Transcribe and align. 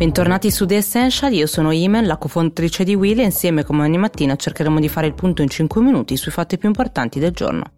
Bentornati 0.00 0.50
su 0.50 0.64
The 0.64 0.76
Essential, 0.76 1.34
io 1.34 1.46
sono 1.46 1.72
Imen, 1.72 2.06
la 2.06 2.16
cofondatrice 2.16 2.84
di 2.84 2.94
Will 2.94 3.18
e 3.18 3.24
insieme 3.24 3.64
come 3.64 3.82
ogni 3.82 3.98
mattina 3.98 4.34
cercheremo 4.34 4.80
di 4.80 4.88
fare 4.88 5.06
il 5.06 5.12
punto 5.12 5.42
in 5.42 5.50
5 5.50 5.82
minuti 5.82 6.16
sui 6.16 6.32
fatti 6.32 6.56
più 6.56 6.68
importanti 6.68 7.18
del 7.18 7.32
giorno. 7.32 7.72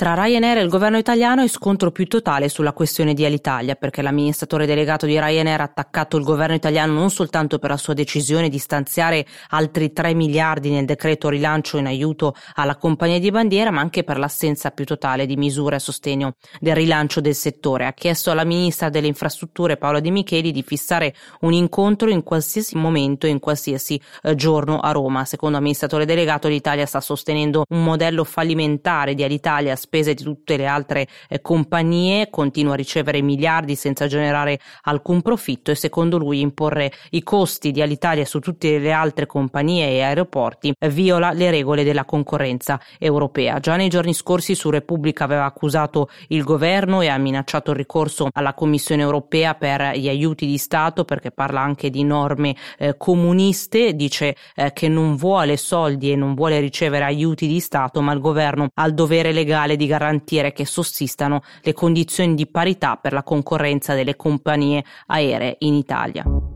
Tra 0.00 0.14
Ryanair 0.14 0.56
e 0.56 0.62
il 0.62 0.70
governo 0.70 0.96
italiano 0.96 1.42
è 1.42 1.46
scontro 1.46 1.90
più 1.90 2.06
totale 2.06 2.48
sulla 2.48 2.72
questione 2.72 3.12
di 3.12 3.22
Alitalia, 3.26 3.74
perché 3.74 4.00
l'amministratore 4.00 4.64
delegato 4.64 5.04
di 5.04 5.20
Ryanair 5.20 5.60
ha 5.60 5.64
attaccato 5.64 6.16
il 6.16 6.24
governo 6.24 6.54
italiano 6.54 6.94
non 6.94 7.10
soltanto 7.10 7.58
per 7.58 7.68
la 7.68 7.76
sua 7.76 7.92
decisione 7.92 8.48
di 8.48 8.56
stanziare 8.56 9.26
altri 9.50 9.92
3 9.92 10.14
miliardi 10.14 10.70
nel 10.70 10.86
decreto 10.86 11.28
rilancio 11.28 11.76
in 11.76 11.84
aiuto 11.84 12.34
alla 12.54 12.76
compagnia 12.76 13.18
di 13.18 13.30
bandiera, 13.30 13.70
ma 13.70 13.82
anche 13.82 14.02
per 14.02 14.18
l'assenza 14.18 14.70
più 14.70 14.86
totale 14.86 15.26
di 15.26 15.36
misure 15.36 15.76
a 15.76 15.78
sostegno 15.78 16.36
del 16.60 16.76
rilancio 16.76 17.20
del 17.20 17.34
settore. 17.34 17.84
Ha 17.84 17.92
chiesto 17.92 18.30
alla 18.30 18.44
ministra 18.44 18.88
delle 18.88 19.06
infrastrutture 19.06 19.76
Paola 19.76 20.00
De 20.00 20.08
Micheli 20.08 20.50
di 20.50 20.62
fissare 20.62 21.14
un 21.40 21.52
incontro 21.52 22.08
in 22.08 22.22
qualsiasi 22.22 22.74
momento 22.78 23.26
in 23.26 23.38
qualsiasi 23.38 24.00
eh, 24.22 24.34
giorno 24.34 24.78
a 24.78 24.92
Roma. 24.92 25.26
Secondo 25.26 25.56
l'amministratore 25.56 26.06
delegato 26.06 26.48
l'Italia 26.48 26.86
sta 26.86 27.02
sostenendo 27.02 27.64
un 27.68 27.84
modello 27.84 28.24
fallimentare 28.24 29.12
di 29.12 29.24
Alitalia 29.24 29.76
spese 29.90 30.14
di 30.14 30.22
tutte 30.22 30.56
le 30.56 30.66
altre 30.66 31.08
eh, 31.28 31.40
compagnie, 31.40 32.30
continua 32.30 32.74
a 32.74 32.76
ricevere 32.76 33.20
miliardi 33.22 33.74
senza 33.74 34.06
generare 34.06 34.60
alcun 34.82 35.20
profitto 35.20 35.72
e 35.72 35.74
secondo 35.74 36.16
lui 36.16 36.40
imporre 36.40 36.92
i 37.10 37.24
costi 37.24 37.72
di 37.72 37.82
Alitalia 37.82 38.24
su 38.24 38.38
tutte 38.38 38.78
le 38.78 38.92
altre 38.92 39.26
compagnie 39.26 39.88
e 39.88 40.02
aeroporti 40.02 40.72
eh, 40.78 40.88
viola 40.88 41.32
le 41.32 41.50
regole 41.50 41.82
della 41.82 42.04
concorrenza 42.04 42.80
europea. 43.00 43.58
Già 43.58 43.74
nei 43.74 43.88
giorni 43.88 44.14
scorsi 44.14 44.54
su 44.54 44.70
Repubblica 44.70 45.24
aveva 45.24 45.44
accusato 45.44 46.08
il 46.28 46.44
governo 46.44 47.00
e 47.00 47.08
ha 47.08 47.18
minacciato 47.18 47.72
il 47.72 47.76
ricorso 47.76 48.28
alla 48.32 48.54
Commissione 48.54 49.02
europea 49.02 49.54
per 49.54 49.96
gli 49.96 50.08
aiuti 50.08 50.46
di 50.46 50.56
Stato 50.56 51.04
perché 51.04 51.32
parla 51.32 51.62
anche 51.62 51.90
di 51.90 52.04
norme 52.04 52.54
eh, 52.78 52.96
comuniste, 52.96 53.96
dice 53.96 54.36
eh, 54.54 54.72
che 54.72 54.86
non 54.86 55.16
vuole 55.16 55.56
soldi 55.56 56.12
e 56.12 56.16
non 56.16 56.34
vuole 56.34 56.60
ricevere 56.60 57.04
aiuti 57.04 57.48
di 57.48 57.58
Stato, 57.58 58.00
ma 58.00 58.12
il 58.12 58.20
governo 58.20 58.68
ha 58.72 58.86
il 58.86 58.94
dovere 58.94 59.32
legale 59.32 59.78
di 59.80 59.86
garantire 59.86 60.52
che 60.52 60.66
sussistano 60.66 61.42
le 61.62 61.72
condizioni 61.72 62.34
di 62.34 62.46
parità 62.46 62.96
per 62.96 63.14
la 63.14 63.22
concorrenza 63.22 63.94
delle 63.94 64.14
compagnie 64.14 64.84
aeree 65.06 65.56
in 65.60 65.72
Italia. 65.72 66.49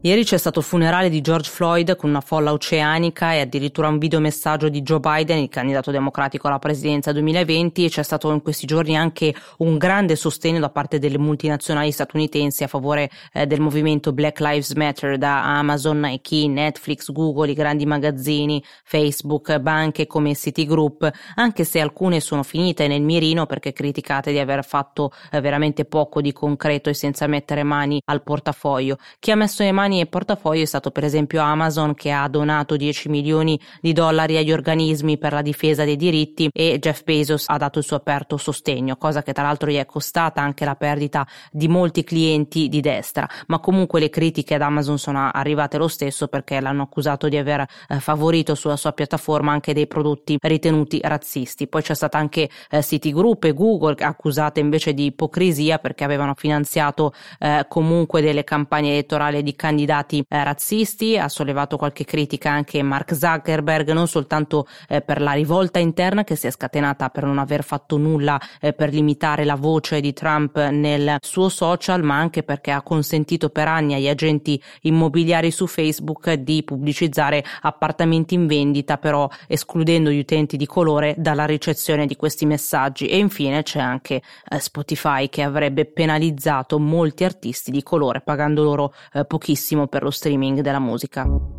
Ieri 0.00 0.22
c'è 0.22 0.36
stato 0.36 0.60
il 0.60 0.64
funerale 0.64 1.08
di 1.08 1.20
George 1.20 1.50
Floyd 1.50 1.96
con 1.96 2.10
una 2.10 2.20
folla 2.20 2.52
oceanica 2.52 3.32
e 3.32 3.40
addirittura 3.40 3.88
un 3.88 3.98
videomessaggio 3.98 4.68
di 4.68 4.82
Joe 4.82 5.00
Biden, 5.00 5.38
il 5.38 5.48
candidato 5.48 5.90
democratico 5.90 6.46
alla 6.46 6.60
presidenza 6.60 7.10
2020 7.10 7.84
e 7.84 7.88
c'è 7.88 8.04
stato 8.04 8.30
in 8.30 8.40
questi 8.40 8.64
giorni 8.64 8.96
anche 8.96 9.34
un 9.56 9.76
grande 9.76 10.14
sostegno 10.14 10.60
da 10.60 10.70
parte 10.70 11.00
delle 11.00 11.18
multinazionali 11.18 11.90
statunitensi 11.90 12.62
a 12.62 12.68
favore 12.68 13.10
eh, 13.32 13.46
del 13.48 13.60
movimento 13.60 14.12
Black 14.12 14.38
Lives 14.38 14.70
Matter 14.74 15.18
da 15.18 15.42
Amazon, 15.58 15.98
Nike, 15.98 16.46
Netflix, 16.46 17.10
Google, 17.10 17.50
i 17.50 17.54
grandi 17.54 17.84
magazzini, 17.84 18.62
Facebook, 18.84 19.58
banche 19.58 20.06
come 20.06 20.36
Citigroup, 20.36 21.10
anche 21.34 21.64
se 21.64 21.80
alcune 21.80 22.20
sono 22.20 22.44
finite 22.44 22.86
nel 22.86 23.02
mirino 23.02 23.46
perché 23.46 23.72
criticate 23.72 24.30
di 24.30 24.38
aver 24.38 24.64
fatto 24.64 25.10
eh, 25.32 25.40
veramente 25.40 25.84
poco 25.86 26.20
di 26.20 26.32
concreto 26.32 26.88
e 26.88 26.94
senza 26.94 27.26
mettere 27.26 27.64
mani 27.64 28.00
al 28.04 28.22
portafoglio. 28.22 28.96
Chi 29.18 29.32
ha 29.32 29.34
messo 29.34 29.64
le 29.64 29.72
mani 29.72 29.86
mani 29.88 30.00
e 30.00 30.06
portafoglio 30.06 30.62
è 30.62 30.66
stato 30.66 30.90
per 30.90 31.04
esempio 31.04 31.40
Amazon 31.40 31.94
che 31.94 32.10
ha 32.10 32.28
donato 32.28 32.76
10 32.76 33.08
milioni 33.08 33.58
di 33.80 33.94
dollari 33.94 34.36
agli 34.36 34.52
organismi 34.52 35.16
per 35.16 35.32
la 35.32 35.40
difesa 35.40 35.84
dei 35.84 35.96
diritti 35.96 36.50
e 36.52 36.78
Jeff 36.78 37.02
Bezos 37.04 37.44
ha 37.46 37.56
dato 37.56 37.78
il 37.78 37.84
suo 37.86 37.96
aperto 37.96 38.36
sostegno, 38.36 38.96
cosa 38.96 39.22
che 39.22 39.32
tra 39.32 39.44
l'altro 39.44 39.70
gli 39.70 39.76
è 39.76 39.86
costata 39.86 40.42
anche 40.42 40.66
la 40.66 40.76
perdita 40.76 41.26
di 41.50 41.68
molti 41.68 42.04
clienti 42.04 42.68
di 42.68 42.80
destra, 42.80 43.26
ma 43.46 43.58
comunque 43.60 43.98
le 43.98 44.10
critiche 44.10 44.54
ad 44.54 44.62
Amazon 44.62 44.98
sono 44.98 45.30
arrivate 45.32 45.78
lo 45.78 45.88
stesso 45.88 46.28
perché 46.28 46.60
l'hanno 46.60 46.82
accusato 46.82 47.28
di 47.28 47.38
aver 47.38 47.66
eh, 47.88 47.98
favorito 47.98 48.54
sulla 48.54 48.76
sua 48.76 48.92
piattaforma 48.92 49.52
anche 49.52 49.72
dei 49.72 49.86
prodotti 49.86 50.36
ritenuti 50.38 51.00
razzisti. 51.02 51.66
Poi 51.66 51.80
c'è 51.80 51.94
stata 51.94 52.18
anche 52.18 52.50
eh, 52.70 52.82
Citigroup 52.82 53.44
e 53.44 53.54
Google 53.54 53.94
accusate 53.98 54.60
invece 54.60 54.92
di 54.92 55.06
ipocrisia 55.06 55.78
perché 55.78 56.04
avevano 56.04 56.34
finanziato 56.36 57.14
eh, 57.38 57.64
comunque 57.68 58.20
delle 58.20 58.44
campagne 58.44 58.90
elettorali 58.90 59.42
di 59.42 59.56
candidati 59.56 59.77
candidati 59.78 60.24
eh, 60.28 60.44
razzisti, 60.44 61.16
ha 61.16 61.28
sollevato 61.28 61.76
qualche 61.76 62.04
critica 62.04 62.50
anche 62.50 62.82
Mark 62.82 63.14
Zuckerberg, 63.14 63.92
non 63.92 64.08
soltanto 64.08 64.66
eh, 64.88 65.02
per 65.02 65.20
la 65.20 65.32
rivolta 65.32 65.78
interna 65.78 66.24
che 66.24 66.34
si 66.34 66.48
è 66.48 66.50
scatenata 66.50 67.10
per 67.10 67.24
non 67.24 67.38
aver 67.38 67.62
fatto 67.62 67.96
nulla 67.96 68.40
eh, 68.60 68.72
per 68.72 68.92
limitare 68.92 69.44
la 69.44 69.54
voce 69.54 70.00
di 70.00 70.12
Trump 70.12 70.58
nel 70.70 71.18
suo 71.20 71.48
social, 71.48 72.02
ma 72.02 72.16
anche 72.16 72.42
perché 72.42 72.72
ha 72.72 72.82
consentito 72.82 73.50
per 73.50 73.68
anni 73.68 73.94
agli 73.94 74.08
agenti 74.08 74.60
immobiliari 74.82 75.50
su 75.52 75.66
Facebook 75.66 76.32
di 76.32 76.64
pubblicizzare 76.64 77.44
appartamenti 77.62 78.34
in 78.34 78.46
vendita, 78.46 78.98
però 78.98 79.28
escludendo 79.46 80.10
gli 80.10 80.18
utenti 80.18 80.56
di 80.56 80.66
colore 80.66 81.14
dalla 81.18 81.44
ricezione 81.44 82.06
di 82.06 82.16
questi 82.16 82.46
messaggi. 82.46 83.06
E 83.06 83.18
infine 83.18 83.62
c'è 83.62 83.80
anche 83.80 84.22
eh, 84.48 84.58
Spotify 84.58 85.28
che 85.28 85.42
avrebbe 85.42 85.84
penalizzato 85.84 86.80
molti 86.80 87.22
artisti 87.22 87.70
di 87.70 87.82
colore 87.82 88.20
pagando 88.20 88.62
loro 88.62 88.92
eh, 89.12 89.24
pochissimo 89.24 89.67
per 89.88 90.02
lo 90.02 90.10
streaming 90.10 90.60
della 90.60 90.78
musica. 90.78 91.57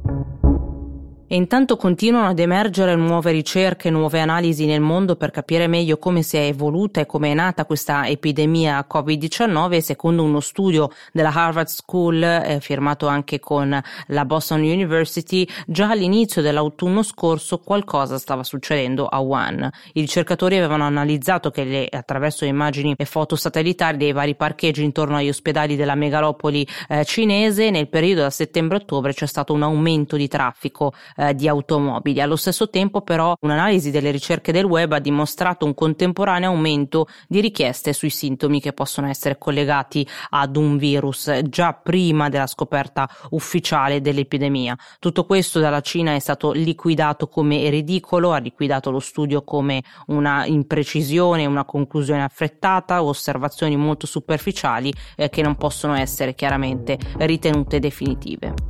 E 1.31 1.35
intanto 1.35 1.78
continuano 1.78 2.29
ad 2.29 2.40
emergere 2.40 2.95
nuove 2.95 3.31
ricerche, 3.31 3.91
nuove 3.91 4.19
analisi 4.19 4.66
nel 4.66 4.81
mondo 4.81 5.16
per 5.16 5.29
capire 5.29 5.67
meglio 5.67 6.00
come 6.00 6.23
si 6.23 6.38
è 6.38 6.40
evoluta 6.40 7.01
e 7.01 7.06
come 7.06 7.29
è 7.29 7.34
nata 7.35 7.66
questa 7.66 8.07
epidemia 8.07 8.84
Covid-19 8.91 9.78
secondo 9.78 10.23
uno 10.23 10.40
studio 10.40 10.90
della 11.13 11.31
Harvard 11.31 11.67
School 11.67 12.23
eh, 12.23 12.57
firmato 12.62 13.06
anche 13.06 13.38
con 13.38 13.79
la 14.07 14.25
Boston 14.25 14.62
University, 14.62 15.47
già 15.67 15.91
all'inizio 15.91 16.41
dell'autunno 16.41 17.03
scorso 17.03 17.59
qualcosa 17.59 18.17
stava 18.17 18.44
succedendo 18.44 19.06
a 19.06 19.19
Wuhan. 19.19 19.69
I 19.94 20.01
ricercatori 20.01 20.57
avevano 20.57 20.85
analizzato 20.85 21.51
che 21.51 21.63
le, 21.63 21.88
attraverso 21.91 22.44
immagini 22.46 22.96
e 22.97 23.06
foto 23.06 23.35
satellitari 23.35 23.97
dei 23.97 24.13
vari 24.13 24.34
parcheggi 24.34 24.84
intorno 24.84 25.17
agli 25.17 25.29
ospedali 25.29 25.75
della 25.75 25.94
megalopoli 25.94 26.67
eh, 26.88 27.06
cinese 27.06 27.69
nel 27.69 27.88
periodo 27.88 28.22
da 28.22 28.31
settembre-ottobre 28.31 29.13
c'è 29.13 29.28
stato 29.28 29.53
un 29.53 29.61
aumento 29.61 30.16
di 30.16 30.28
traffico 30.28 30.91
eh, 31.19 31.35
di 31.35 31.47
automobili. 31.47 32.22
Allo 32.22 32.38
stesso 32.38 32.69
tempo 32.69 33.02
però 33.02 33.35
un'analisi 33.41 33.91
delle 33.91 34.12
ricerche 34.12 34.52
del 34.52 34.63
web 34.63 34.94
ha 34.94 35.00
dimostrato 35.00 35.66
un 35.66 35.74
contemporaneo 35.74 36.50
aumento 36.50 37.07
di 37.28 37.41
richieste 37.41 37.91
sui 37.94 38.09
sintomi 38.09 38.62
che 38.62 38.72
possono 38.74 39.07
essere 39.07 39.38
collegati 39.38 40.08
ad 40.29 40.56
un 40.56 40.78
virus 40.78 41.41
già 41.44 41.74
prima 41.74 42.29
della 42.29 42.47
scoperta 42.47 43.09
ufficiale 43.31 44.02
dell'epidemia. 44.02 44.78
Tutto 45.00 45.25
questo 45.25 45.59
dalla 45.59 45.81
Cina 45.81 46.13
è 46.13 46.19
stato 46.19 46.52
liquidato 46.52 47.28
come 47.28 47.69
ridicolo, 47.69 48.31
ha 48.31 48.38
liquidato 48.38 48.90
lo 48.91 49.00
studio 49.00 49.44
come 49.44 49.84
una 50.08 50.46
imprecisione, 50.46 51.46
una 51.46 51.66
conclusione 51.66 52.24
affrettata, 52.24 53.03
osservazioni 53.03 53.75
molto 53.75 54.08
superficiali 54.08 54.94
eh, 55.16 55.29
che 55.29 55.41
non 55.41 55.56
possono 55.56 55.96
essere 55.96 56.34
chiaramente 56.34 56.97
ritenute 57.18 57.79
definitive. 57.79 58.69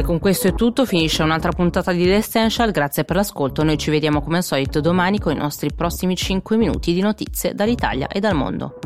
E 0.00 0.02
con 0.02 0.18
questo 0.18 0.48
è 0.48 0.54
tutto, 0.54 0.86
finisce 0.86 1.22
un'altra 1.22 1.52
puntata 1.52 1.92
di 1.92 2.04
The 2.04 2.14
Essential, 2.14 2.70
grazie 2.70 3.04
per 3.04 3.16
l'ascolto, 3.16 3.62
noi 3.62 3.76
ci 3.76 3.90
vediamo 3.90 4.22
come 4.22 4.38
al 4.38 4.42
solito 4.42 4.80
domani 4.80 5.18
con 5.18 5.34
i 5.34 5.36
nostri 5.36 5.74
prossimi 5.74 6.16
5 6.16 6.56
minuti 6.56 6.94
di 6.94 7.02
notizie 7.02 7.52
dall'Italia 7.52 8.08
e 8.08 8.18
dal 8.18 8.34
mondo. 8.34 8.78